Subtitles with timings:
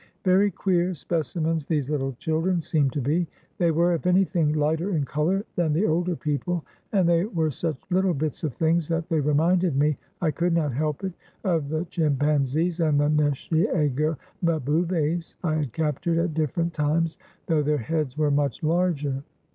[0.23, 3.27] Very queer specimens these little children seemed to be.
[3.59, 7.79] They were, if anything, fighter in color than the older people, and they were such
[7.87, 11.85] fittle bits of things that they reminded me— I could not help it— of the
[11.85, 18.31] chim panzees and nshiego mbouves I had captured at different times, though their heads were
[18.31, 19.21] much larger.